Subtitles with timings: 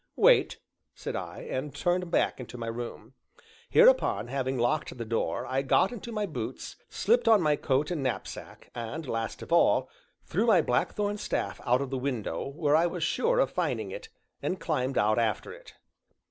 [0.15, 0.57] "Wait,"
[0.95, 3.13] said I, and turned back into my room.
[3.69, 8.01] Hereupon, having locked the door, I got into my boots, slipped on my coat and
[8.01, 9.91] knapsack, and, last of all,
[10.23, 14.09] threw my blackthorn staff out of the window (where I was sure of finding it)
[14.41, 15.75] and climbed out after it.